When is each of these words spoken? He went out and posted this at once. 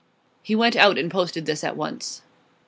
He 0.41 0.55
went 0.55 0.75
out 0.75 0.97
and 0.97 1.11
posted 1.11 1.45
this 1.45 1.63
at 1.63 1.77
once. 1.77 2.23